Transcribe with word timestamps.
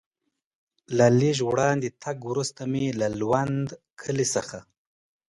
له 0.97 1.07
لږ 1.19 1.37
وړاندې 1.49 1.89
تګ 2.03 2.17
وروسته 2.29 2.61
مې 2.71 2.85
له 3.01 3.07
لوند 3.19 3.67
کلي 4.01 4.27
څخه. 4.35 4.57